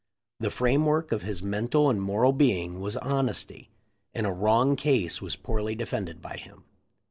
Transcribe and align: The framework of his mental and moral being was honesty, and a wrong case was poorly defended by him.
The 0.39 0.49
framework 0.49 1.11
of 1.11 1.21
his 1.21 1.43
mental 1.43 1.87
and 1.87 2.01
moral 2.01 2.33
being 2.33 2.79
was 2.79 2.97
honesty, 2.97 3.69
and 4.15 4.25
a 4.25 4.31
wrong 4.33 4.75
case 4.75 5.21
was 5.21 5.35
poorly 5.35 5.75
defended 5.75 6.23
by 6.23 6.37
him. 6.37 6.63